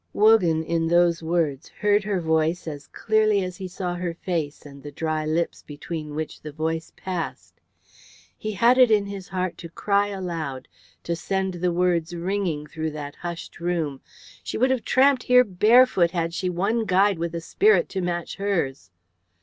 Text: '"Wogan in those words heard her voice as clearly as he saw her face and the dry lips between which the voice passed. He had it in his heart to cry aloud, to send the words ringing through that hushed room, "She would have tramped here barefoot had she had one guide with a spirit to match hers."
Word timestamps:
'"Wogan 0.25 0.63
in 0.63 0.87
those 0.87 1.21
words 1.21 1.67
heard 1.69 2.03
her 2.05 2.19
voice 2.19 2.67
as 2.67 2.87
clearly 2.87 3.43
as 3.43 3.57
he 3.57 3.67
saw 3.67 3.93
her 3.93 4.15
face 4.15 4.65
and 4.65 4.81
the 4.81 4.91
dry 4.91 5.27
lips 5.27 5.61
between 5.61 6.15
which 6.15 6.41
the 6.41 6.51
voice 6.51 6.91
passed. 6.97 7.61
He 8.35 8.53
had 8.53 8.79
it 8.79 8.89
in 8.89 9.05
his 9.05 9.27
heart 9.27 9.59
to 9.59 9.69
cry 9.69 10.07
aloud, 10.07 10.67
to 11.03 11.15
send 11.15 11.53
the 11.53 11.71
words 11.71 12.15
ringing 12.15 12.65
through 12.65 12.89
that 12.97 13.17
hushed 13.17 13.59
room, 13.59 14.01
"She 14.43 14.57
would 14.57 14.71
have 14.71 14.83
tramped 14.83 15.21
here 15.21 15.43
barefoot 15.43 16.09
had 16.09 16.33
she 16.33 16.47
had 16.47 16.55
one 16.55 16.85
guide 16.85 17.19
with 17.19 17.35
a 17.35 17.39
spirit 17.39 17.87
to 17.89 18.01
match 18.01 18.37
hers." 18.37 18.89